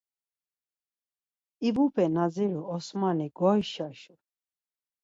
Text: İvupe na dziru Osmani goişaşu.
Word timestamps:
İvupe 1.67 2.05
na 2.15 2.25
dziru 2.33 2.61
Osmani 2.75 3.27
goişaşu. 3.37 4.15